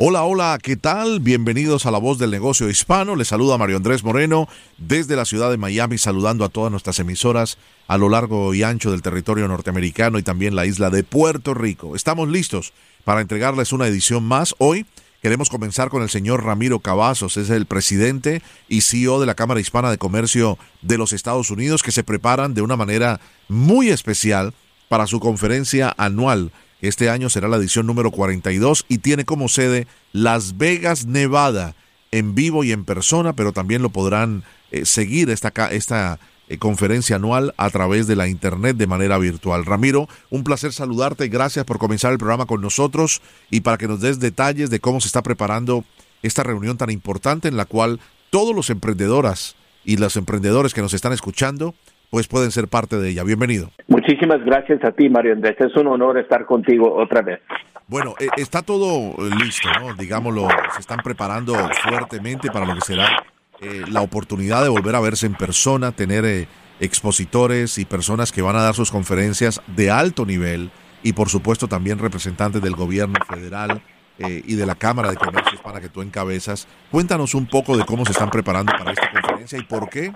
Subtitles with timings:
[0.00, 1.18] Hola, hola, ¿qué tal?
[1.18, 3.16] Bienvenidos a La Voz del Negocio Hispano.
[3.16, 7.58] Les saluda Mario Andrés Moreno desde la ciudad de Miami, saludando a todas nuestras emisoras
[7.88, 11.96] a lo largo y ancho del territorio norteamericano y también la isla de Puerto Rico.
[11.96, 14.54] Estamos listos para entregarles una edición más.
[14.58, 14.86] Hoy
[15.20, 19.58] queremos comenzar con el señor Ramiro Cavazos, es el presidente y CEO de la Cámara
[19.58, 23.18] Hispana de Comercio de los Estados Unidos, que se preparan de una manera
[23.48, 24.54] muy especial
[24.88, 29.86] para su conferencia anual este año será la edición número 42 y tiene como sede
[30.12, 31.74] Las Vegas, Nevada,
[32.10, 37.16] en vivo y en persona, pero también lo podrán eh, seguir esta, esta eh, conferencia
[37.16, 39.66] anual a través de la internet de manera virtual.
[39.66, 43.20] Ramiro, un placer saludarte, gracias por comenzar el programa con nosotros
[43.50, 45.84] y para que nos des detalles de cómo se está preparando
[46.22, 50.94] esta reunión tan importante en la cual todos los emprendedoras y los emprendedores que nos
[50.94, 51.74] están escuchando
[52.10, 53.24] pues pueden ser parte de ella.
[53.24, 53.70] Bienvenido.
[53.86, 55.56] Muchísimas gracias a ti, Mario Andrés.
[55.58, 57.40] Es un honor estar contigo otra vez.
[57.86, 59.94] Bueno, eh, está todo eh, listo, ¿no?
[59.94, 63.24] Digámoslo, se están preparando fuertemente para lo que será
[63.60, 66.46] eh, la oportunidad de volver a verse en persona, tener
[66.80, 70.70] expositores y personas que van a dar sus conferencias de alto nivel
[71.02, 73.82] y por supuesto también representantes del gobierno federal
[74.18, 76.66] y de la Cámara de Comercio para que tú encabezas.
[76.90, 80.12] Cuéntanos un poco de cómo se están preparando para esta conferencia y por qué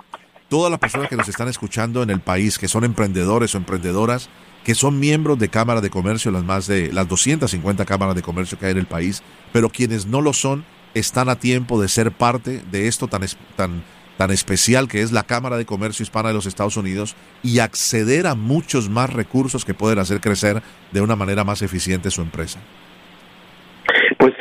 [0.52, 4.28] todas las personas que nos están escuchando en el país, que son emprendedores o emprendedoras,
[4.64, 8.58] que son miembros de Cámara de Comercio, las más de las 250 cámaras de comercio
[8.58, 12.12] que hay en el país, pero quienes no lo son están a tiempo de ser
[12.12, 13.22] parte de esto tan,
[13.56, 13.82] tan,
[14.18, 18.26] tan especial que es la Cámara de Comercio Hispana de los Estados Unidos y acceder
[18.26, 22.60] a muchos más recursos que pueden hacer crecer de una manera más eficiente su empresa.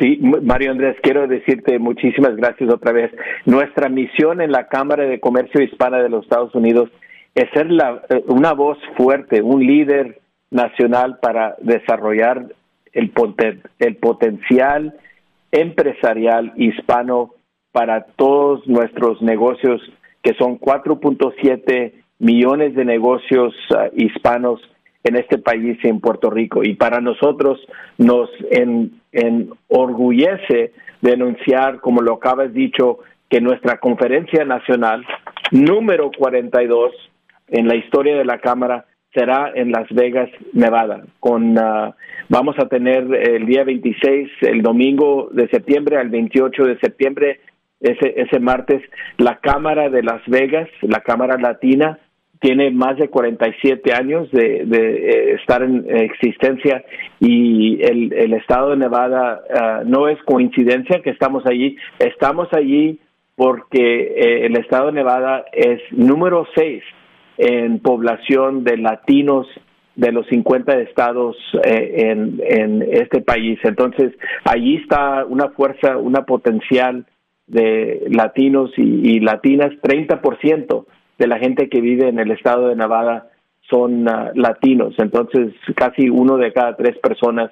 [0.01, 3.11] Sí, Mario Andrés, quiero decirte muchísimas gracias otra vez.
[3.45, 6.89] Nuestra misión en la Cámara de Comercio Hispana de los Estados Unidos
[7.35, 10.19] es ser la, eh, una voz fuerte, un líder
[10.49, 12.47] nacional para desarrollar
[12.93, 13.11] el,
[13.77, 14.95] el potencial
[15.51, 17.35] empresarial hispano
[17.71, 19.83] para todos nuestros negocios,
[20.23, 24.61] que son 4.7 millones de negocios ah, hispanos
[25.03, 26.63] en este país y en Puerto Rico.
[26.63, 27.59] Y para nosotros
[27.99, 28.31] nos
[29.11, 32.99] enorgullece denunciar, como lo acabas dicho,
[33.29, 35.05] que nuestra conferencia nacional
[35.51, 36.91] número 42
[37.47, 41.03] en la historia de la Cámara será en Las Vegas, Nevada.
[41.19, 41.95] Con ah,
[42.29, 47.41] vamos a tener el día 26, el domingo de septiembre al 28 de septiembre,
[47.79, 48.81] ese ese martes,
[49.17, 51.99] la Cámara de Las Vegas, la Cámara Latina
[52.41, 56.83] tiene más de 47 años de, eh, estar en existencia
[57.19, 62.99] y el, el estado de Nevada ah, no es coincidencia que estamos allí, estamos allí
[63.35, 66.83] porque eh, el estado de Nevada es número 6
[67.37, 69.47] en población de latinos
[69.95, 73.59] de los 50 estados eh, en, en este país.
[73.63, 74.13] Entonces,
[74.45, 77.05] allí está una fuerza, una potencial
[77.45, 80.85] de latinos y, y latinas, 30%
[81.17, 83.29] de la gente que vive en el estado de Nevada
[83.69, 87.51] son ah, latinos, entonces casi uno de cada tres personas.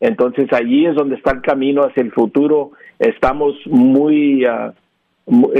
[0.00, 2.72] Entonces allí es donde está el camino hacia el futuro.
[2.98, 4.74] Estamos muy, ah,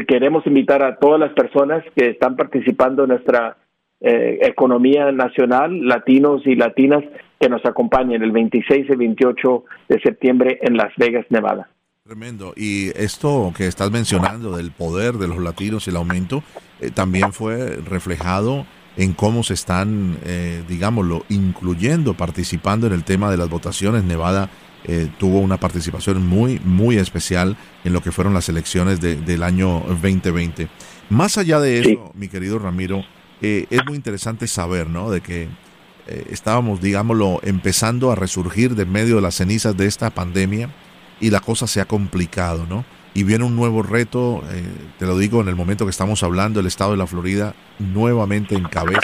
[0.07, 3.57] queremos invitar a todas las personas que están participando en nuestra
[4.01, 7.03] eh, economía nacional, latinos y latinas,
[7.41, 11.69] que nos acompañen el 26 y 28 de septiembre en Las Vegas, Nevada.
[12.07, 12.53] Tremendo.
[12.55, 16.45] Y esto que estás mencionando del poder de los latinos y el aumento,
[16.79, 18.67] eh, también fue reflejado
[18.99, 24.05] en cómo se están, eh, digámoslo, incluyendo, participando en el tema de las votaciones.
[24.05, 24.51] Nevada
[24.85, 29.83] eh, tuvo una participación muy, muy especial en lo que fueron las elecciones del año
[29.89, 30.69] 2020.
[31.09, 33.03] Más allá de eso, mi querido Ramiro,
[33.41, 35.11] es muy interesante saber, ¿no?
[35.11, 35.49] De que
[36.29, 40.69] estábamos, digámoslo, empezando a resurgir de medio de las cenizas de esta pandemia
[41.21, 42.85] y la cosa se ha complicado, ¿no?
[43.15, 44.65] Y viene un nuevo reto, eh,
[44.99, 48.57] te lo digo en el momento que estamos hablando, el estado de la Florida nuevamente
[48.57, 49.01] encabeza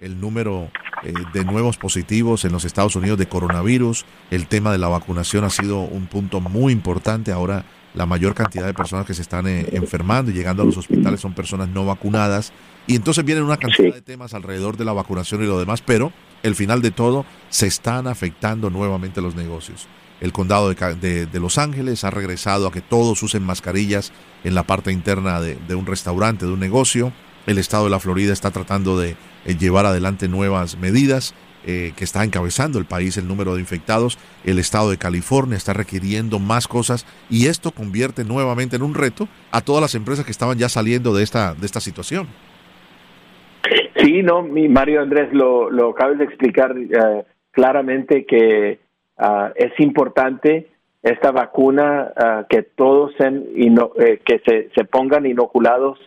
[0.00, 0.70] el número
[1.02, 4.04] eh, de nuevos positivos en los Estados Unidos de coronavirus.
[4.30, 7.32] El tema de la vacunación ha sido un punto muy importante.
[7.32, 7.64] Ahora
[7.94, 11.20] la mayor cantidad de personas que se están eh, enfermando y llegando a los hospitales
[11.20, 12.52] son personas no vacunadas.
[12.86, 16.12] Y entonces vienen una cantidad de temas alrededor de la vacunación y lo demás, pero
[16.42, 19.88] el final de todo se están afectando nuevamente los negocios.
[20.20, 24.12] El condado de, Los Ángeles ha regresado a que todos usen mascarillas
[24.44, 27.12] en la parte interna de, un restaurante, de un negocio.
[27.46, 29.16] El estado de la Florida está tratando de
[29.46, 31.34] eh, llevar adelante nuevas medidas
[31.66, 34.18] eh, que está encabezando el país el número de infectados.
[34.44, 39.28] El estado de California está requiriendo más cosas y esto convierte nuevamente en un reto
[39.50, 42.26] a todas las empresas que estaban ya saliendo de esta, de esta situación.
[43.96, 48.78] Sí, no, mi Mario Andrés lo, lo acabas de explicar eh, claramente que
[49.18, 50.68] Ah, es importante
[51.02, 55.98] esta vacuna ah, que todos eh, que se, se, pongan inoculados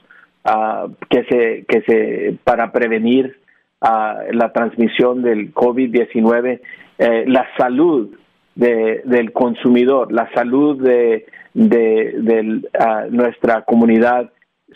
[0.46, 3.38] uh, que se que se para prevenir
[3.82, 6.62] la transmisión del COVID-19
[7.00, 8.12] eh, la salud
[8.56, 12.62] de, del consumidor la salud de, de,
[13.10, 14.32] nuestra comunidad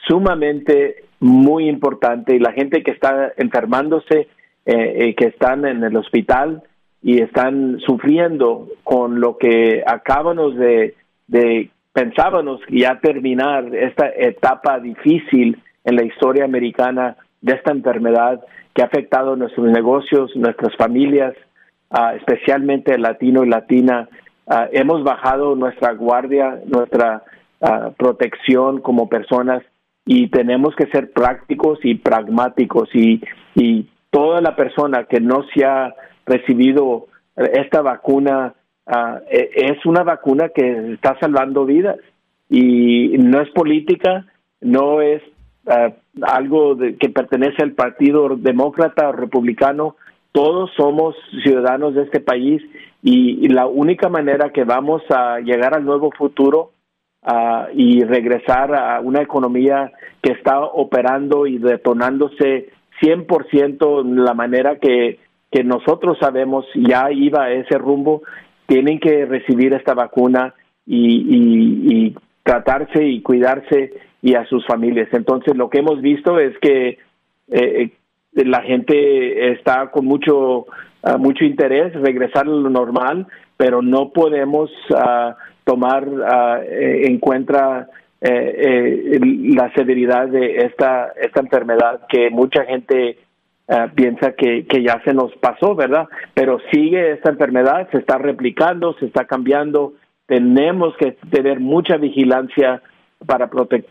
[0.07, 2.35] sumamente muy importante.
[2.35, 4.27] Y la gente que está enfermándose
[4.65, 6.63] eh, que están en el hospital
[7.05, 10.95] y están sufriendo con lo que acabamos de,
[11.93, 18.43] pensábamos ya terminar esta etapa difícil en la historia americana de esta enfermedad
[18.73, 21.35] que ha afectado nuestros negocios, nuestras familias,
[21.91, 24.09] uh, especialmente latino y latina.
[24.47, 27.21] Uh, hemos bajado nuestra guardia, nuestra
[27.59, 29.61] uh, protección como personas
[30.07, 33.21] y tenemos que ser prácticos y pragmáticos y,
[33.53, 35.93] y toda la persona que no se ha
[36.25, 38.53] recibido esta vacuna,
[38.87, 41.97] ah, e, es una vacuna que está salvando vidas.
[42.49, 44.25] Y no es política,
[44.61, 45.21] no es
[45.67, 45.91] ah,
[46.21, 49.95] algo que pertenece al Partido Demócrata o Republicano,
[50.35, 52.61] todos somos ciudadanos de este país
[53.01, 56.71] y, la única manera que vamos a llegar al nuevo futuro
[57.21, 62.69] uh, y regresar a una economía que está operando y detonándose
[63.01, 65.19] 100% la manera que
[65.51, 68.23] que nosotros sabemos ya iba a ese rumbo,
[68.67, 70.53] tienen que recibir esta vacuna
[70.85, 75.07] y, tratarse y cuidarse y a sus familias.
[75.13, 76.99] Entonces, lo que hemos visto es que
[77.47, 77.89] eh,
[78.33, 80.65] la gente está con mucho
[81.01, 83.25] ah, mucho interés regresar a lo normal,
[83.57, 85.33] pero no podemos uh,
[85.63, 87.87] tomar uh, en cuenta
[88.21, 89.19] eh,
[89.55, 93.17] la severidad de esta esta enfermedad que mucha gente
[93.67, 96.07] eh, piensa que, que ya se nos pasó, ¿verdad?
[96.33, 99.93] Pero sigue esta enfermedad, se está replicando, se está cambiando.
[100.27, 102.81] Tenemos que tener mucha vigilancia
[103.25, 103.85] para prote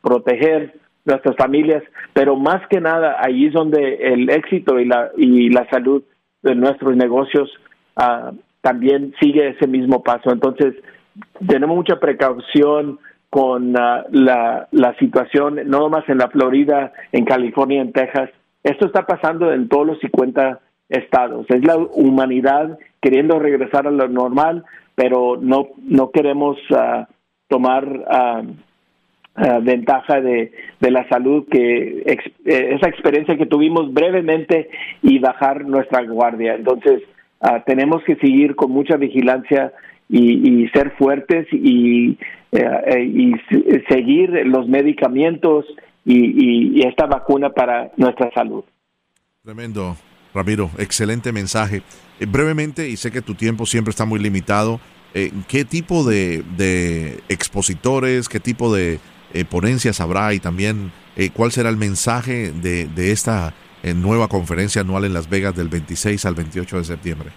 [0.00, 1.82] proteger nuestras familias,
[2.12, 6.02] pero más que nada ahí es donde el éxito y la, y la salud
[6.42, 7.50] de nuestros negocios
[7.96, 10.30] uh, también sigue ese mismo paso.
[10.32, 10.74] Entonces,
[11.46, 12.98] tenemos mucha precaución
[13.30, 18.30] con la, la situación, no nomás en la Florida, en California, en Texas,
[18.62, 21.46] esto está pasando en todos los 50 estados.
[21.50, 24.64] Es la humanidad queriendo regresar a lo normal,
[24.96, 27.04] pero no, no queremos uh,
[27.48, 34.68] tomar uh, uh, ventaja de, de, la salud, que eh, esa experiencia que tuvimos brevemente
[35.02, 36.54] y bajar nuestra guardia.
[36.54, 37.02] Entonces,
[37.66, 39.72] tenemos que seguir con mucha vigilancia
[40.08, 42.18] y, y ser fuertes y,
[42.52, 43.34] eh, y
[43.88, 45.64] seguir los medicamentos
[46.06, 48.64] y, esta vacuna para nuestra salud.
[49.42, 49.96] Tremendo,
[50.34, 51.82] Ramiro, excelente mensaje.
[52.20, 54.80] Eh, brevemente, y sé que tu tiempo siempre está muy limitado,
[55.14, 59.00] eh, ¿qué tipo de, expositores, qué tipo de
[59.32, 60.92] eh, ponencias habrá y también
[61.32, 66.26] cuál será el mensaje de, de esta nueva conferencia anual en Las Vegas del 26
[66.26, 67.30] al 28 de septiembre?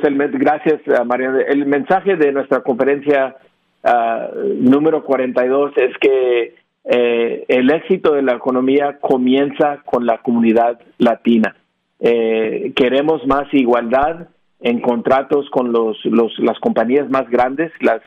[0.00, 1.32] Pues el, gracias, María.
[1.48, 3.36] El mensaje de nuestra conferencia
[3.82, 10.78] uh, número 42 es que eh, el éxito de la economía comienza con la comunidad
[10.98, 11.56] latina.
[11.98, 14.28] Eh, queremos más igualdad
[14.60, 18.00] en contratos con los, las compañías más grandes, las,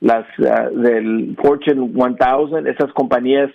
[0.00, 3.50] las ah, del Fortune 1000, esas compañías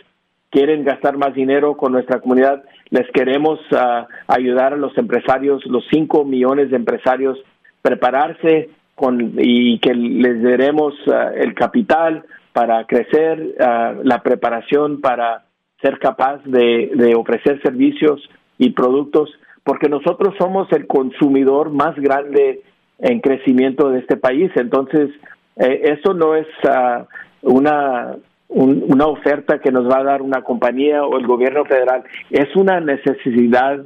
[0.50, 2.64] quieren gastar más dinero con nuestra comunidad.
[2.90, 7.38] Les queremos ah, ayudar a los empresarios, los 5 millones de empresarios,
[7.82, 15.44] prepararse con, y que les daremos ah, el capital para crecer, ah, la preparación para
[15.82, 19.30] ser capaz de, ofrecer servicios y productos,
[19.64, 22.64] porque nosotros somos el consumidor más grande
[22.98, 24.50] en crecimiento de este país.
[24.56, 25.12] Entonces,
[25.58, 27.06] eh, eso no es ah,
[27.44, 28.16] una,
[28.50, 32.80] una oferta que nos va a dar una compañía o el gobierno federal, es una
[32.80, 33.86] necesidad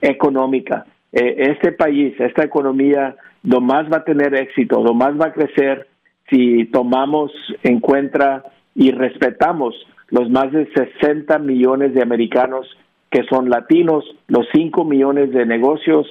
[0.00, 0.86] económica.
[1.12, 5.32] Eh, este país, esta economía, lo más va a tener éxito, lo más va a
[5.32, 5.88] crecer
[6.28, 9.74] si tomamos en cuenta y respetamos
[10.08, 12.66] los más de 60 millones de americanos
[13.10, 16.06] que son latinos, los 5 millones de negocios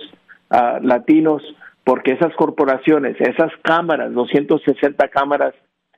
[0.49, 1.43] ah, latinos,
[1.83, 5.53] porque esas corporaciones, esas cámaras, 260 cámaras,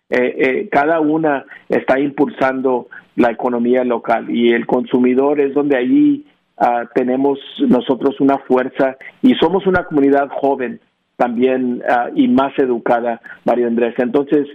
[0.09, 6.25] eh, eh, cada una está impulsando la economía local y el consumidor es donde allí
[6.59, 10.79] ah, tenemos nosotros una fuerza y somos una comunidad joven
[11.17, 13.95] también ah, y más educada, Mario Andrés.
[13.97, 14.47] Entonces,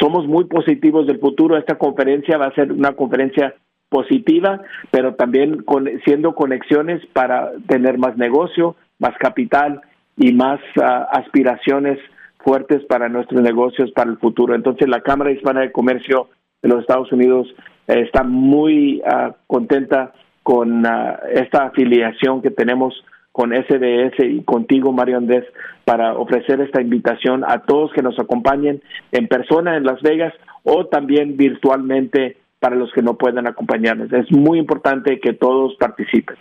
[0.00, 1.56] somos muy positivos del futuro.
[1.56, 3.54] Esta conferencia va a ser una conferencia
[3.88, 9.82] positiva, pero también con, siendo conexiones para tener más negocio, más capital
[10.16, 11.98] y más ah, aspiraciones
[12.38, 14.54] fuertes para nuestros negocios para el futuro.
[14.54, 16.28] Entonces la Cámara Hispana de Comercio
[16.62, 17.48] de los Estados Unidos
[17.86, 22.94] eh, está muy ah, contenta con ah, esta afiliación que tenemos
[23.32, 25.44] con SBS y contigo, Mario Andrés,
[25.84, 30.34] para ofrecer esta invitación a todos que nos acompañen en persona en Las Vegas
[30.64, 34.12] o también virtualmente para los que no puedan acompañarnos.
[34.12, 36.36] Es muy importante que todos participen.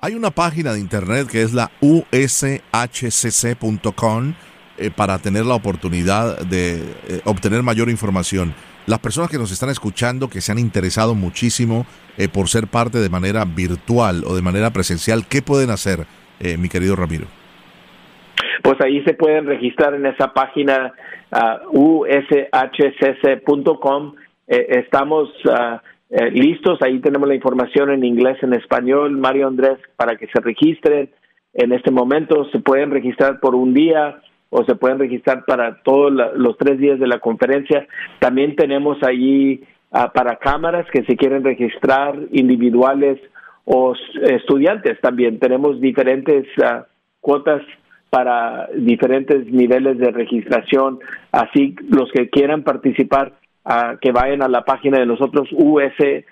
[0.00, 2.74] Hay una página de internet que es la ushcc.com
[4.78, 8.54] eh, para tener la oportunidad de eh, obtener mayor información.
[8.86, 11.86] Las personas que nos están escuchando, que se han interesado muchísimo
[12.18, 16.06] eh, por ser parte de manera virtual o de manera presencial, ¿qué pueden hacer,
[16.58, 17.26] mi querido Ramiro?
[18.62, 20.92] Pues ahí se pueden registrar en esa página
[21.32, 23.64] uh, ushcc.com.
[24.46, 25.78] estamos uh,
[26.10, 26.80] eh, listos.
[26.82, 31.10] Ahí tenemos la información en inglés, en español, Mario Andrés, para que se registren.
[31.52, 36.12] En este momento se pueden registrar por un día o se pueden registrar para todos
[36.36, 37.86] los tres días de la conferencia.
[38.20, 39.62] También tenemos ahí
[39.92, 43.18] ah, para cámaras que se quieren registrar, individuales
[43.64, 45.38] o estudiantes también.
[45.40, 46.84] Tenemos diferentes uh,
[47.20, 47.62] cuotas
[48.10, 51.00] para diferentes niveles de registración.
[51.32, 53.32] Así los que quieran participar
[54.00, 56.24] que vayan a la página de nosotros ushcc.com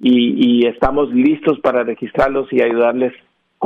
[0.00, 3.12] y, y estamos listos para registrarlos y ayudarles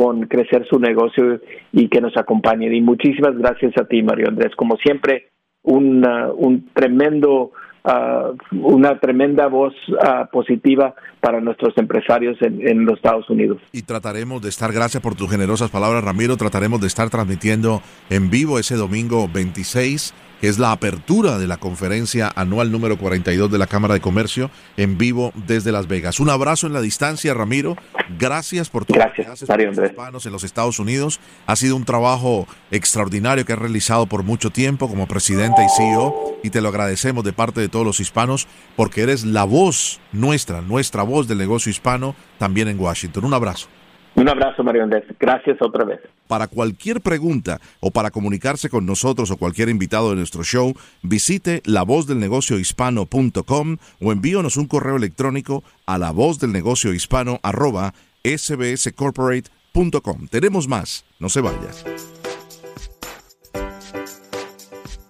[0.00, 1.42] con crecer su negocio
[1.72, 2.74] y que nos acompañen.
[2.74, 4.56] Y muchísimas gracias a ti, Mario Andrés.
[4.56, 5.28] Como siempre,
[5.62, 6.02] un,
[6.36, 7.52] un tremendo
[7.82, 13.56] Uh, una tremenda voz uh, positiva para nuestros empresarios en, en, los Estados Unidos.
[13.72, 17.80] Y trataremos de estar, gracias por tus generosas palabras, Ramiro, trataremos de estar transmitiendo
[18.10, 23.50] en vivo ese domingo 26 que es la apertura de la conferencia anual número 42
[23.50, 26.20] de la Cámara de Comercio en vivo desde Las Vegas.
[26.20, 27.76] Un abrazo en la distancia, Ramiro.
[28.18, 29.92] Gracias por todo Gracias, Mario Andrés.
[30.24, 31.20] en los Estados Unidos.
[31.46, 36.38] Ha sido un trabajo extraordinario que has realizado por mucho tiempo como presidente y CEO
[36.42, 40.62] y te lo agradecemos de parte de todos los hispanos porque eres la voz nuestra,
[40.62, 43.24] nuestra voz del negocio hispano también en Washington.
[43.24, 43.68] Un abrazo.
[44.16, 45.04] Un abrazo, Mario Andrés.
[45.18, 46.00] Gracias otra vez.
[46.26, 51.62] Para cualquier pregunta o para comunicarse con nosotros o cualquier invitado de nuestro show, visite
[51.64, 60.28] lavozdelnegociohispano.com o envíonos un correo electrónico a lavozdelnegociohispano arroba sbscorporate.com.
[60.28, 61.04] Tenemos más.
[61.18, 61.84] No se vayas.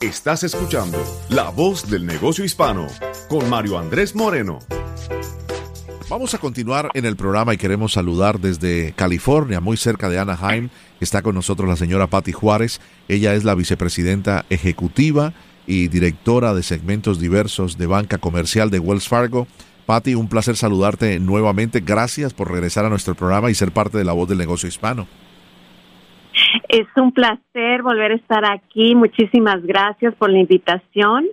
[0.01, 2.87] Estás escuchando La Voz del Negocio Hispano
[3.29, 4.61] con Mario Andrés Moreno.
[6.11, 10.69] Vamos a continuar en el programa y queremos saludar desde California, muy cerca de Anaheim.
[10.99, 12.81] Está con nosotros la señora Patti Juárez.
[13.07, 15.33] Ella es la vicepresidenta ejecutiva
[15.69, 19.47] y directora de segmentos diversos de banca comercial de Wells Fargo.
[19.87, 21.79] Patti, un placer saludarte nuevamente.
[21.79, 25.07] Gracias por regresar a nuestro programa y ser parte de la voz del negocio hispano.
[26.69, 28.97] Es un placer volver a estar aquí.
[28.97, 31.29] Muchísimas gracias por la invitación.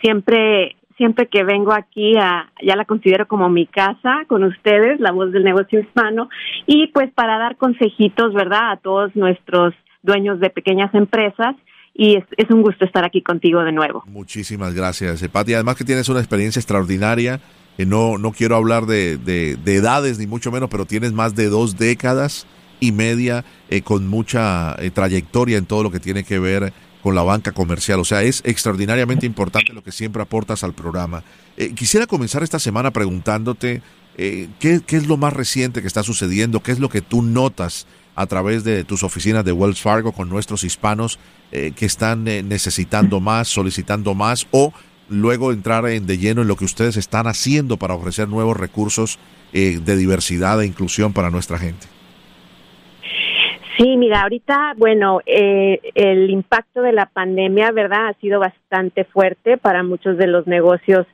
[0.00, 5.12] Siempre siempre que vengo aquí, a, ya la considero como mi casa con ustedes, la
[5.12, 6.28] voz del negocio hispano,
[6.66, 11.56] y pues para dar consejitos, ¿verdad?, a todos nuestros dueños de pequeñas empresas.
[11.94, 14.04] Y es, un gusto estar aquí contigo de nuevo.
[14.08, 15.54] Muchísimas gracias, Pati.
[15.54, 17.40] Además que tienes una experiencia extraordinaria.
[17.78, 21.48] que no, no quiero hablar de, de, edades ni mucho menos, pero tienes más de
[21.48, 22.46] dos décadas
[22.78, 27.14] y media eh, con mucha eh, trayectoria en todo lo que tiene que ver con
[27.14, 28.00] la banca comercial.
[28.00, 31.22] O sea, es extraordinariamente importante lo que siempre aportas al programa.
[31.56, 33.82] Eh, quisiera comenzar esta semana preguntándote
[34.16, 37.86] eh, ¿qué, es lo más reciente que está sucediendo, qué es lo que tú notas
[38.16, 41.18] a través de tus oficinas de Wells Fargo con nuestros hispanos
[41.52, 44.72] eh, que están necesitando más, solicitando más o
[45.08, 49.18] luego entrar en, de lleno en lo que ustedes están haciendo para ofrecer nuevos recursos
[49.52, 51.88] de diversidad e inclusión para nuestra gente.
[53.76, 58.08] Sí, mira, ahorita, bueno, eh, el impacto de la pandemia, ¿verdad?
[58.08, 61.06] Ha sido bastante fuerte para muchos de los negocios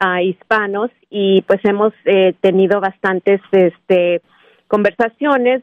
[0.00, 4.20] uh, hispanos y pues hemos eh, tenido bastantes este,
[4.68, 5.62] conversaciones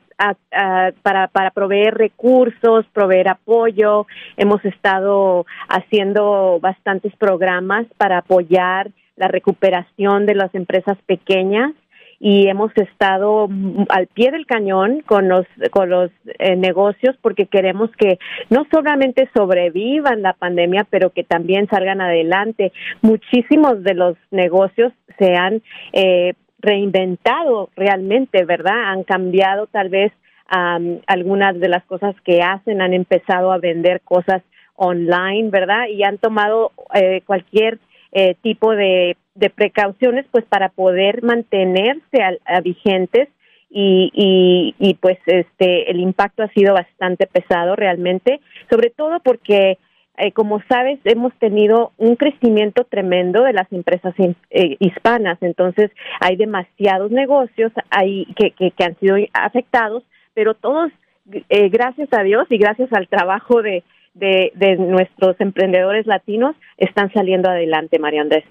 [1.01, 4.05] para, para proveer recursos, proveer apoyo.
[4.37, 11.73] Hemos estado haciendo bastantes programas para apoyar la recuperación de las empresas pequeñas
[12.19, 13.49] y hemos estado
[13.89, 19.29] al pie del cañón con los con los eh, negocios porque queremos que no solamente
[19.35, 22.71] sobrevivan la pandemia, pero que también salgan adelante.
[23.01, 28.91] Muchísimos de los negocios se han eh, reinventado realmente, ¿verdad?
[28.91, 30.11] Han cambiado tal vez
[31.07, 34.43] algunas de las cosas que hacen, han empezado a vender cosas
[34.75, 35.87] online, ¿verdad?
[35.87, 37.79] Y han tomado eh, cualquier
[38.11, 43.29] eh, tipo de, de, precauciones, pues para poder mantenerse a, vigentes
[43.69, 49.77] y, y, y, pues este el impacto ha sido bastante pesado realmente, sobre todo porque
[50.15, 56.35] eh, como sabes, hemos tenido un crecimiento tremendo de las empresas eh, hispanas, entonces hay
[56.35, 60.03] demasiados negocios hay, que, que, que han sido afectados,
[60.35, 60.91] pero todos,
[61.49, 67.11] eh, gracias a Dios y gracias al trabajo de, de, de, nuestros emprendedores latinos, están
[67.11, 68.45] saliendo adelante, María Andrés.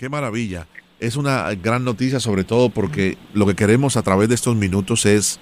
[0.00, 0.66] Qué maravilla.
[0.98, 5.04] Es una gran noticia, sobre todo porque lo que queremos a través de estos minutos
[5.04, 5.38] es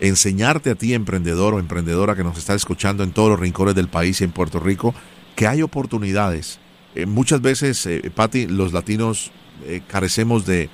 [0.00, 3.86] enseñarte a ti, emprendedor o emprendedora que nos está escuchando en todos los rincones del
[3.86, 4.96] país y en Puerto Rico,
[5.36, 6.58] que hay oportunidades.
[6.96, 9.30] Eh, muchas veces, eh, Patti, los latinos
[9.64, 10.70] eh, carecemos de,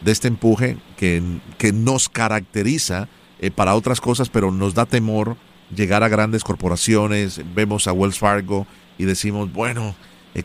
[0.00, 1.22] de, este empuje que,
[1.58, 3.10] que nos caracteriza
[3.40, 5.36] eh, para otras cosas, pero nos da temor
[5.76, 7.42] llegar a grandes corporaciones.
[7.54, 9.94] Vemos a Wells Fargo y decimos, bueno,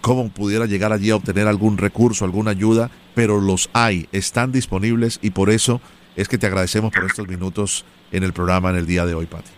[0.01, 5.19] cómo pudiera llegar allí a obtener algún recurso, alguna ayuda, pero los hay, están disponibles
[5.21, 5.81] y por eso
[6.15, 9.25] es que te agradecemos por estos minutos en el programa en el día de hoy,
[9.25, 9.51] Pati.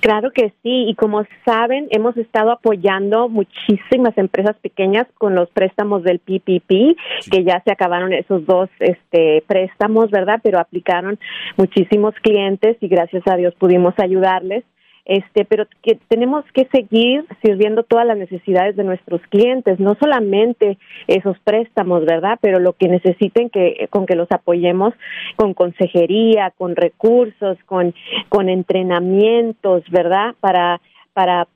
[0.00, 6.04] Claro que sí, y como saben, hemos estado apoyando muchísimas empresas pequeñas con los préstamos
[6.04, 6.96] del PPP,
[7.30, 10.38] que ya se acabaron esos dos este, préstamos, ¿verdad?
[10.42, 11.18] Pero aplicaron
[11.56, 14.64] muchísimos clientes y gracias a Dios pudimos ayudarles
[15.08, 20.76] este, pero que tenemos que seguir sirviendo todas las necesidades de nuestros clientes, no solamente
[21.06, 22.38] esos préstamos, ¿verdad?
[22.42, 24.92] Pero lo que necesiten que con que los apoyemos
[25.36, 27.94] con consejería, con recursos, con
[28.28, 30.34] con entrenamientos, ¿verdad?
[30.40, 30.80] Para
[31.14, 31.48] para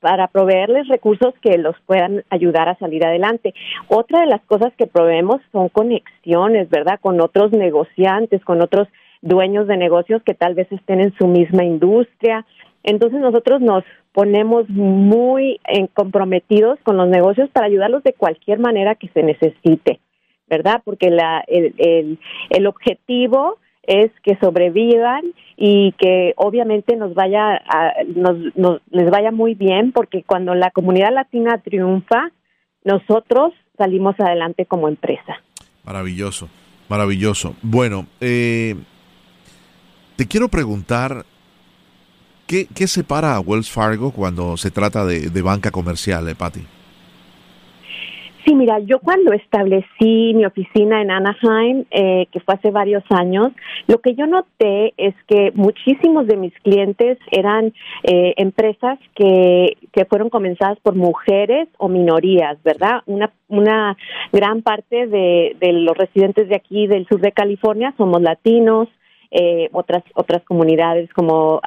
[0.00, 3.54] para proveerles recursos que los puedan ayudar a salir adelante.
[3.88, 7.00] Otra de las cosas que proveemos son conexiones, ¿verdad?
[7.00, 8.86] Con otros negociantes, con otros
[9.22, 12.44] dueños de negocios que tal vez estén en su misma industria
[12.82, 15.60] entonces nosotros nos ponemos muy
[15.94, 20.00] comprometidos con los negocios para ayudarlos de cualquier manera que se necesite,
[20.48, 20.82] ¿verdad?
[20.84, 22.18] Porque la, el, el,
[22.50, 25.22] el objetivo es que sobrevivan
[25.56, 30.70] y que obviamente nos vaya a, nos, nos, les vaya muy bien porque cuando la
[30.70, 32.30] comunidad latina triunfa
[32.84, 35.40] nosotros salimos adelante como empresa
[35.84, 36.50] maravilloso
[36.90, 38.76] maravilloso bueno eh,
[40.16, 41.24] te quiero preguntar
[42.48, 46.60] ¿Qué, separa a Wells Fargo cuando se trata de, banca comercial, eh, Patty?
[48.42, 53.52] Sí, mira, yo cuando establecí mi oficina en Anaheim, eh, que fue hace varios años,
[53.86, 60.06] lo que yo noté es que muchísimos de mis clientes eran eh, empresas que, que
[60.06, 63.02] fueron comenzadas por mujeres o minorías, ¿verdad?
[63.04, 63.94] Una, una
[64.32, 68.88] gran parte de, de los residentes de aquí del sur de California somos latinos,
[69.30, 71.60] eh, otras otras comunidades como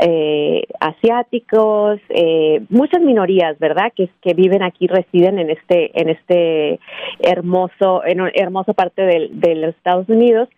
[0.00, 3.92] eh, asiáticos, eh, muchas minorías, ¿verdad?
[3.94, 6.80] Que, que viven aquí, residen en este en este
[7.18, 10.48] hermoso en hermosa parte de, los Estados Unidos.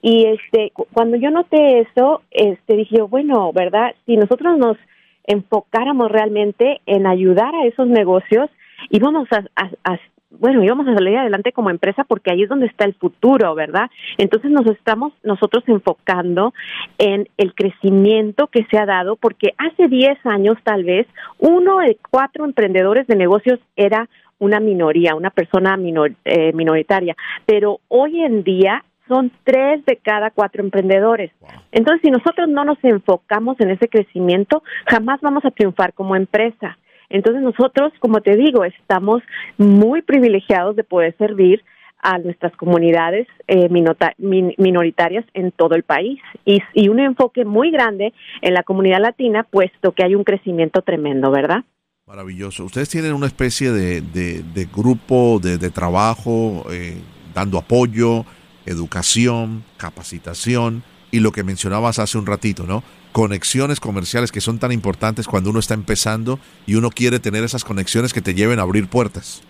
[0.00, 3.94] Y este cuando yo noté eso, este dije, bueno, ¿verdad?
[4.06, 4.78] Si nosotros nos
[5.24, 8.48] enfocáramos realmente en ayudar a esos negocios,
[8.90, 9.44] íbamos a,
[9.84, 9.98] a
[10.30, 13.90] bueno, íbamos a salir adelante como empresa porque ahí es donde está el futuro, ¿verdad?
[14.18, 16.52] Entonces nos estamos nosotros enfocando
[16.98, 21.06] en el crecimiento que se ha dado porque hace 10 años tal vez
[21.38, 24.08] uno de cuatro emprendedores de negocios era
[24.38, 25.78] una minoría, una persona
[26.24, 31.30] eh, minoritaria, pero hoy en día son tres de cada cuatro emprendedores.
[31.70, 36.76] Entonces, si nosotros no nos enfocamos en ese crecimiento, jamás vamos a triunfar como empresa.
[37.08, 39.22] Entonces nosotros, como te digo, estamos
[39.58, 41.62] muy privilegiados de poder servir
[42.00, 48.54] a nuestras comunidades eh, minoritarias en todo el país y, un enfoque muy grande en
[48.54, 51.64] la comunidad latina, puesto que hay un crecimiento tremendo, ¿verdad?
[52.06, 52.64] Maravilloso.
[52.64, 56.98] Ustedes tienen una especie de, de, grupo de, de trabajo eh,
[57.34, 58.24] dando apoyo,
[58.66, 62.84] educación, capacitación y lo que mencionabas hace un ratito, ¿no?
[63.16, 67.64] Conexiones comerciales que son tan importantes cuando uno está empezando y uno quiere tener esas
[67.64, 69.42] conexiones que te lleven a abrir puertas.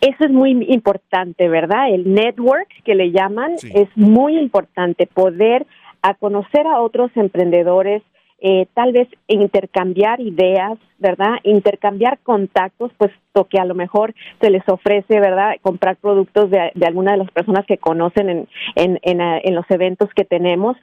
[0.00, 1.92] Eso es muy importante, ¿verdad?
[1.92, 5.66] El network que le llaman es muy importante, poder
[6.02, 8.04] a conocer a otros emprendedores,
[8.38, 11.38] eh, tal vez intercambiar ideas, ¿verdad?
[11.42, 13.10] Intercambiar contactos, pues
[13.44, 17.66] que a lo mejor se les ofrece, ¿verdad?, comprar productos de, alguna de las personas
[17.66, 18.48] que conocen en,
[19.02, 20.76] en, los eventos que tenemos.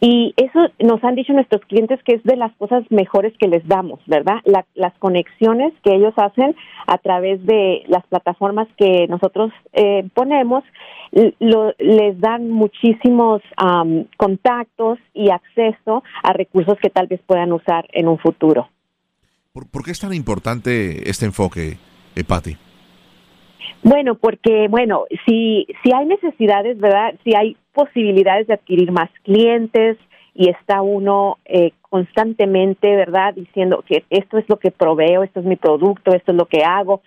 [0.00, 3.66] Y eso nos han dicho nuestros clientes que es de las cosas mejores que les
[3.66, 4.36] damos, ¿verdad?
[4.74, 6.54] las conexiones que ellos hacen
[6.86, 10.64] a través de las plataformas que nosotros eh, ponemos
[11.40, 13.42] lo, les dan muchísimos
[14.16, 18.68] contactos y acceso a recursos que tal vez puedan usar en un futuro.
[19.52, 21.76] ¿Por, qué es tan importante este enfoque,
[22.16, 22.56] eh?
[23.82, 27.14] Bueno, porque, bueno, si, si hay necesidades, ¿verdad?
[27.24, 29.98] Si hay posibilidades de adquirir más clientes
[30.34, 33.34] y está uno eh, constantemente, ¿verdad?
[33.34, 36.64] Diciendo que esto es lo que proveo, esto es mi producto, esto es lo que
[36.64, 37.02] hago,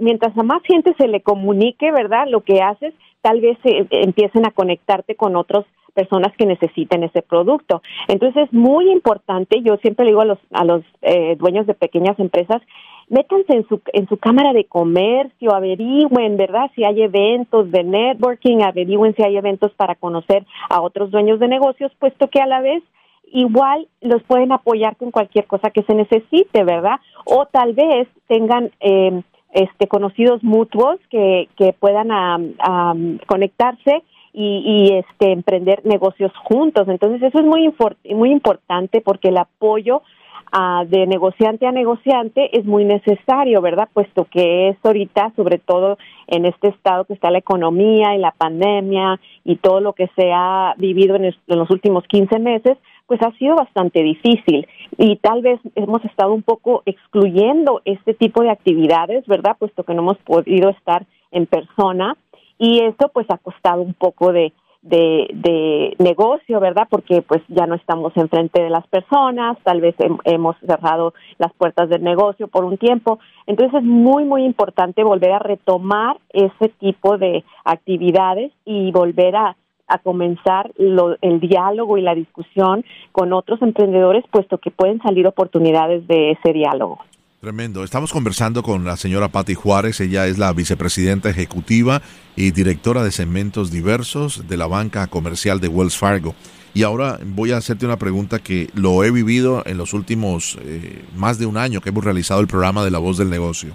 [0.00, 2.26] mientras a más gente se le comunique, ¿verdad?
[2.28, 7.22] Lo que haces, tal vez eh, empiecen a conectarte con otras personas que necesiten ese
[7.22, 7.82] producto.
[8.08, 11.74] Entonces es muy importante, yo siempre le digo a los, a los eh, dueños de
[11.74, 12.62] pequeñas empresas,
[13.08, 16.70] métanse en su, en su cámara de comercio, averigüen, ¿verdad?
[16.74, 21.48] Si hay eventos de networking, averigüen si hay eventos para conocer a otros dueños de
[21.48, 22.82] negocios, puesto que a la vez
[23.32, 27.00] igual los pueden apoyar con cualquier cosa que se necesite, ¿verdad?
[27.24, 32.08] O tal vez tengan eh, este, conocidos mutuos que, que puedan
[33.26, 34.02] conectarse
[34.32, 36.88] y, y, este, emprender negocios juntos.
[36.88, 37.72] Entonces, eso es muy,
[38.14, 40.02] muy importante porque el apoyo
[40.52, 43.88] uh, de negociante a negociante es muy necesario, ¿verdad?
[43.92, 48.32] Puesto que es ahorita, sobre todo en este estado que está la economía y la
[48.32, 53.32] pandemia y todo lo que se ha vivido en, los últimos 15 meses, pues ha
[53.32, 54.66] sido bastante difícil
[54.96, 59.56] y tal vez hemos estado un poco excluyendo este tipo de actividades, ¿verdad?
[59.58, 62.16] Puesto que no hemos podido estar en persona
[62.62, 66.86] y eso pues ha costado un poco de, de, negocio, ¿verdad?
[66.88, 71.88] Porque pues ya no estamos enfrente de las personas, tal vez hemos cerrado las puertas
[71.88, 73.18] del negocio por un tiempo.
[73.48, 79.56] Entonces es muy, muy importante volver a retomar ese tipo de actividades y volver a
[79.88, 86.06] a comenzar el diálogo y la discusión con otros emprendedores, puesto que pueden salir oportunidades
[86.06, 87.00] de ese diálogo.
[87.42, 87.82] Tremendo.
[87.82, 90.00] Estamos conversando con la señora Patti Juárez.
[90.00, 92.00] Ella es la vicepresidenta ejecutiva
[92.36, 96.36] y directora de segmentos diversos de la banca comercial de Wells Fargo.
[96.72, 101.04] Y ahora voy a hacerte una pregunta que lo he vivido en los últimos eh,
[101.16, 103.74] más de un año que hemos realizado el programa de La Voz del Negocio.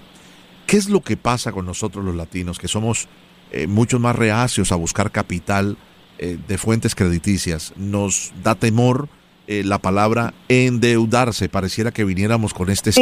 [0.66, 3.06] ¿Qué es lo que pasa con nosotros los latinos, que somos
[3.52, 5.76] eh, mucho más reacios a buscar capital
[6.16, 7.74] eh, de fuentes crediticias.
[7.76, 9.10] Nos da temor
[9.46, 11.48] eh, la palabra endeudarse.
[11.48, 12.92] Pareciera que viniéramos con este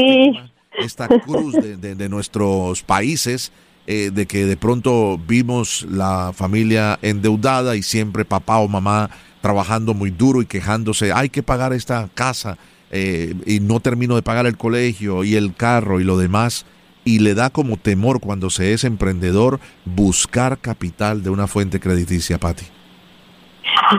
[0.78, 3.52] esta cruz de, nuestros países,
[3.86, 9.10] eh, de que de pronto vimos la familia endeudada y siempre papá o mamá
[9.40, 12.58] trabajando muy duro y quejándose, hay que pagar esta casa
[12.92, 16.64] y no termino de pagar el colegio y el carro y lo demás.
[17.04, 22.38] Y le da como temor cuando se es emprendedor buscar capital de una fuente crediticia,
[22.38, 22.64] Patti.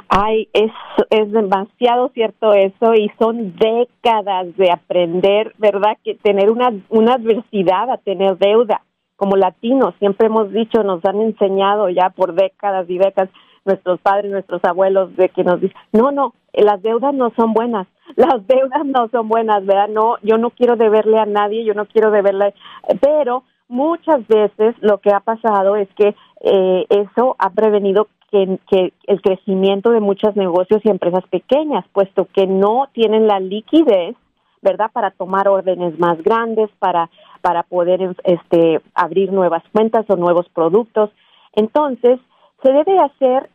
[0.10, 0.71] Ay, es,
[1.10, 5.97] es demasiado cierto eso y son décadas de aprender, ¿verdad?
[6.04, 8.82] Que tener una, una adversidad a tener deuda.
[9.15, 13.30] Como latinos, siempre hemos dicho, nos han enseñado ya por décadas y décadas
[13.65, 17.88] nuestros padres, nuestros abuelos, de que nos dicen, no, no, las deudas no son buenas,
[18.15, 19.89] las deudas no son buenas, ¿verdad?
[19.89, 22.54] No, yo no quiero deberle a nadie, yo no quiero deberle,
[23.02, 28.60] pero muchas veces lo que ha pasado es que eh, eso ha prevenido que,
[29.08, 34.16] el crecimiento de muchos negocios y empresas pequeñas, puesto que no tienen la liquidez,
[34.62, 37.10] ¿verdad?, para tomar órdenes más grandes, para,
[37.42, 41.12] para poder este, abrir nuevas cuentas o nuevos productos.
[41.54, 42.20] Entonces,
[42.63, 43.50] se debe hacer,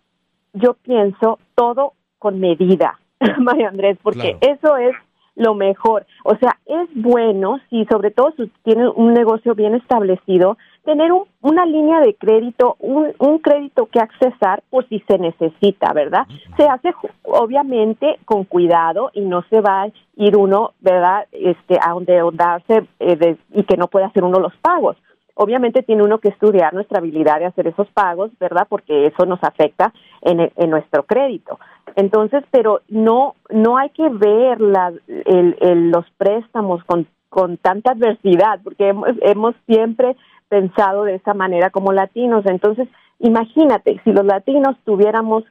[0.54, 2.98] yo pienso, todo con medida,
[3.38, 4.94] María Andrés, porque eso es
[5.34, 6.06] lo mejor.
[6.24, 11.24] O sea, es bueno si sobre todo si tiene un negocio bien establecido, tener un,
[11.40, 16.26] una línea de crédito, un, un crédito que accesar por si se necesita, ¿verdad?
[16.56, 16.92] Se hace
[17.22, 21.26] obviamente con cuidado y no se va a ir uno, ¿verdad?
[21.32, 24.96] Este, a donde darse eh, y que no pueda hacer uno los pagos.
[25.34, 28.66] Obviamente tiene uno que estudiar nuestra habilidad de hacer esos pagos, ¿verdad?
[28.68, 31.58] Porque eso nos afecta en, en nuestro crédito.
[31.96, 38.60] Entonces, pero no no hay que ver la, el, los préstamos con, con tanta adversidad,
[38.62, 40.16] porque hemos, hemos siempre
[40.50, 42.44] pensado de esa manera como latinos.
[42.44, 42.86] Entonces,
[43.20, 45.42] imagínate, si los latinos tuviéramos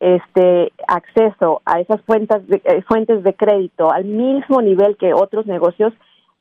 [0.00, 5.44] este acceso a esas fuentes de, eh, fuentes de crédito al mismo nivel que otros
[5.44, 5.92] negocios,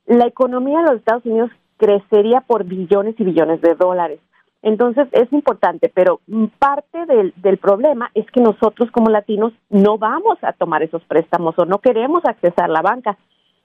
[0.05, 4.21] la economía de los Estados Unidos crecería por billones y billones de dólares.
[4.61, 6.21] Entonces es importante, pero
[6.57, 11.53] parte del, del problema es que nosotros como latinos no vamos a tomar esos préstamos
[11.57, 13.17] o no queremos accesar la banca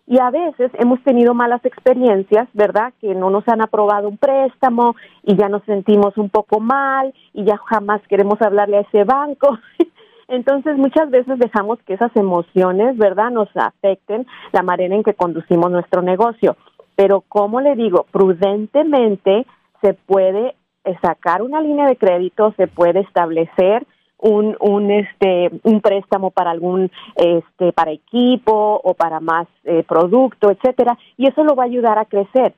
[0.06, 2.92] y a veces hemos tenido malas experiencias, ¿verdad?
[3.00, 7.44] Que no nos han aprobado un préstamo y ya nos sentimos un poco mal y
[7.44, 9.58] ya jamás queremos hablarle a ese banco.
[10.28, 15.70] Entonces muchas veces dejamos que esas emociones, ¿verdad?, nos afecten la manera en que conducimos
[15.70, 16.56] nuestro negocio.
[16.94, 19.46] Pero como le digo, prudentemente
[19.82, 20.54] se puede
[21.02, 23.86] sacar una línea de crédito, se puede establecer
[24.20, 30.50] un, un este un préstamo para algún este para equipo o para más eh, producto
[30.50, 30.98] etcétera.
[31.16, 32.54] Y eso lo va a ayudar a crecer.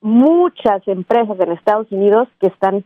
[0.00, 2.84] Muchas empresas en Estados Unidos que están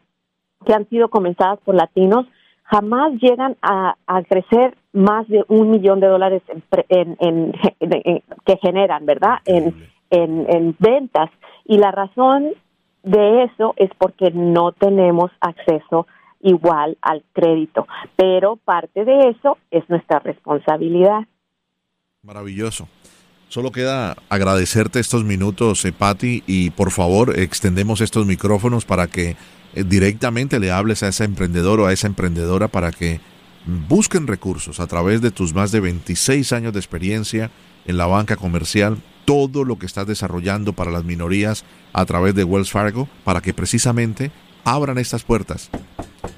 [0.66, 2.26] que han sido comenzadas por latinos
[2.64, 6.42] jamás llegan a, a crecer más de un millón de dólares
[6.88, 7.52] en, en,
[8.46, 11.30] que generan verdad en, en en ventas.
[11.66, 12.52] Y la razón
[13.02, 16.06] de eso es porque no tenemos acceso
[16.44, 17.88] igual al crédito.
[18.16, 21.26] Pero parte de eso es nuestra responsabilidad.
[22.22, 22.86] Maravilloso.
[23.48, 29.36] Solo queda agradecerte estos minutos, eh, Patti, y por favor extendemos estos micrófonos para que
[29.74, 33.20] eh, directamente le hables a ese emprendedor o a esa emprendedora para que
[33.88, 37.50] busquen recursos a través de tus más de 26 años de experiencia
[37.86, 42.44] en la banca comercial, todo lo que estás desarrollando para las minorías a través de
[42.44, 44.32] Wells Fargo, para que precisamente
[44.64, 45.70] abran estas puertas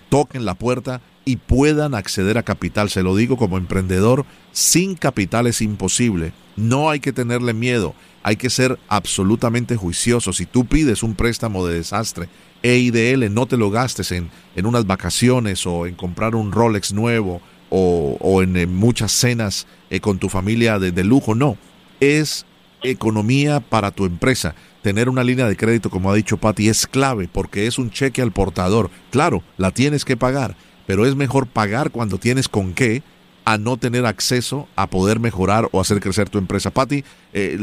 [0.09, 2.89] toquen la puerta y puedan acceder a capital.
[2.89, 6.33] Se lo digo como emprendedor, sin capital es imposible.
[6.57, 10.33] No hay que tenerle miedo, hay que ser absolutamente juicioso.
[10.33, 12.29] Si tú pides un préstamo de desastre,
[12.63, 17.43] EIDL, no te lo gastes en, en unas vacaciones o en comprar un Rolex nuevo
[17.69, 21.35] o, en, muchas cenas eh, con tu familia de, de lujo.
[21.35, 21.59] No,
[22.01, 22.47] es
[22.83, 24.55] economía para tu empresa
[24.87, 28.23] tener una línea de crédito, como ha dicho Patti, es clave porque es un cheque
[28.23, 28.89] al portador.
[29.11, 30.55] Claro, la tienes que pagar,
[30.87, 33.03] pero es mejor pagar cuando tienes con qué
[33.45, 36.71] a no tener acceso a poder mejorar o hacer crecer tu empresa.
[36.71, 37.59] Patti, eh,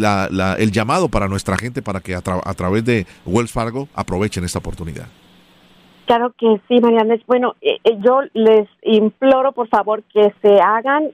[0.57, 5.07] el llamado para nuestra gente para que a, través de Wells Fargo aprovechen esta oportunidad.
[6.05, 7.15] Claro que sí, Mariana.
[7.27, 11.11] Bueno, eh, eh, yo les imploro, por favor, que se hagan,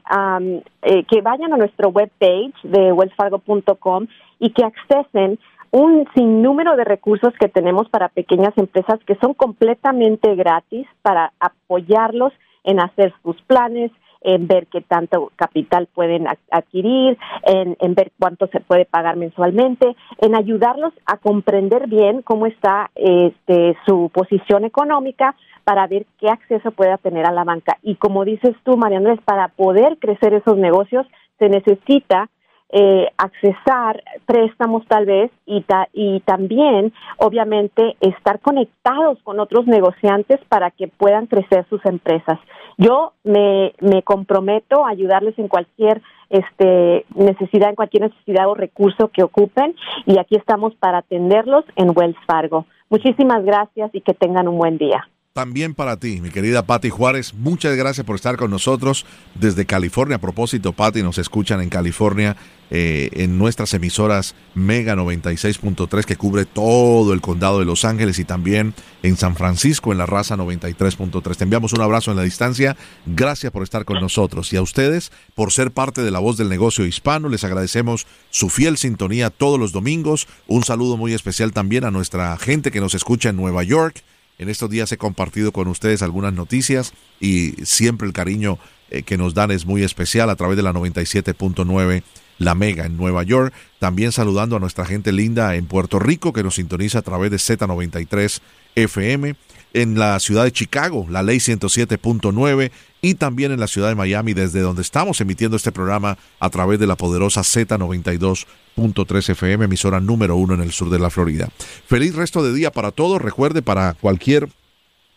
[0.81, 4.07] que vayan a nuestro webpage de wellsfargo.com
[4.39, 5.37] y que accesen
[5.71, 12.33] un sinnúmero de recursos que tenemos para pequeñas empresas que son completamente gratis para apoyarlos
[12.63, 18.59] en hacer sus planes, en ver qué tanto capital pueden adquirir, en, ver cuánto se
[18.59, 25.87] puede pagar mensualmente, en ayudarlos a comprender bien cómo está este, su posición económica para
[25.87, 27.77] ver qué acceso pueda tener a la banca.
[27.83, 31.05] Y como dices tú, María Andrés, para poder crecer esos negocios
[31.37, 32.29] se necesita
[32.71, 40.69] eh, accesar préstamos tal vez y, y también obviamente estar conectados con otros negociantes para
[40.71, 42.39] que puedan crecer sus empresas.
[42.77, 49.09] Yo me, me comprometo a ayudarles en cualquier este, necesidad, en cualquier necesidad o recurso
[49.09, 52.65] que ocupen y aquí estamos para atenderlos en Wells Fargo.
[52.89, 57.33] Muchísimas gracias y que tengan un buen día también para ti, mi querida Patti Juárez.
[57.33, 60.17] Muchas gracias por estar con nosotros desde California.
[60.17, 62.35] A propósito, Patti, nos escuchan en California
[62.71, 68.25] eh, en nuestras emisoras Mega 96.3 que cubre todo el condado de Los Ángeles y
[68.25, 71.35] también en San Francisco en la raza 93.3.
[71.37, 72.75] Te enviamos un abrazo en la distancia.
[73.05, 76.49] Gracias por estar con nosotros y a ustedes por ser parte de la voz del
[76.49, 77.29] negocio hispano.
[77.29, 80.27] Les agradecemos su fiel sintonía todos los domingos.
[80.47, 84.03] Un saludo muy especial también a nuestra gente que nos escucha en Nueva York
[84.39, 88.57] en estos días he compartido con ustedes algunas noticias y siempre el cariño
[88.89, 92.03] eh, que nos dan es muy especial a través de la 97.9
[92.39, 93.53] La Mega en Nueva York.
[93.77, 97.37] También saludando a nuestra gente linda en Puerto Rico que nos sintoniza a través de
[97.37, 98.39] Z93
[98.75, 99.35] FM.
[99.73, 104.33] En la ciudad de Chicago, la ley 107.9 y también en la ciudad de Miami,
[104.33, 110.35] desde donde estamos emitiendo este programa a través de la poderosa Z92.3 FM, emisora número
[110.35, 111.49] uno en el sur de la Florida.
[111.87, 113.21] Feliz resto de día para todos.
[113.21, 114.49] Recuerde, para cualquier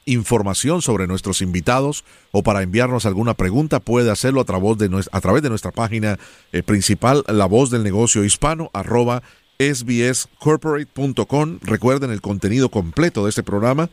[0.04, 5.16] información sobre nuestros invitados o para enviarnos alguna pregunta puede hacerlo a través de, nuestra,
[5.16, 6.18] a través de nuestra página
[6.52, 9.22] eh, principal, la voz del negocio hispano, arroba
[9.60, 11.58] sbscorporate.com.
[11.62, 13.90] Recuerden el contenido completo de este programa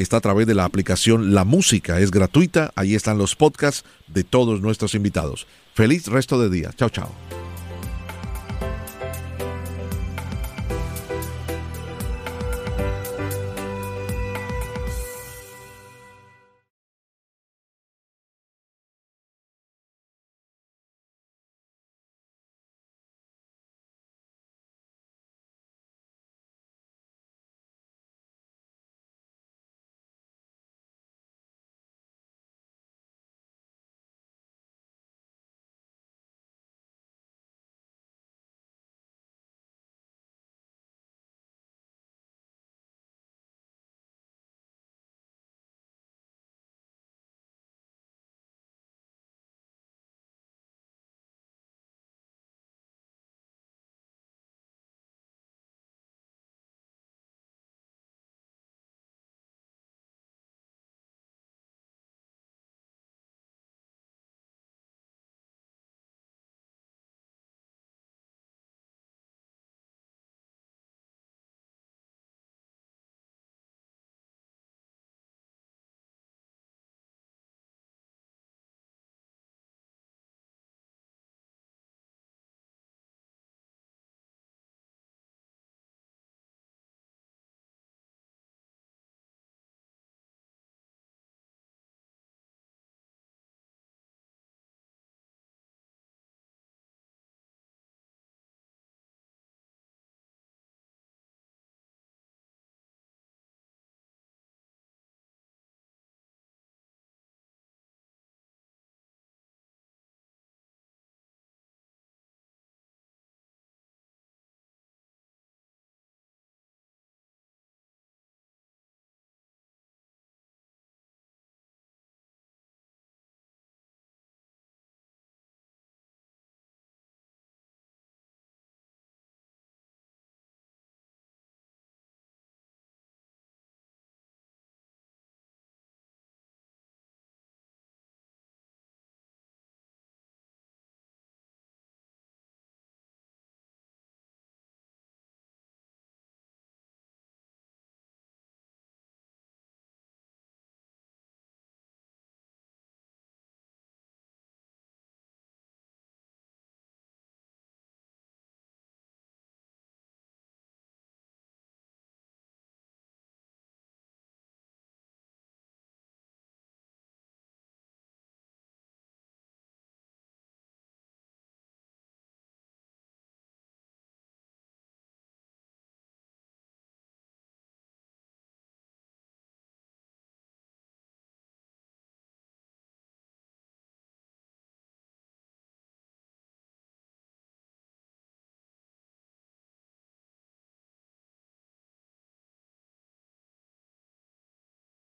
[0.00, 2.00] está a través de la aplicación La Música.
[2.00, 2.72] Es gratuita.
[2.76, 5.46] Ahí están los podcasts de todos nuestros invitados.
[5.74, 6.70] Feliz resto de día.
[6.76, 7.39] Chao, chao.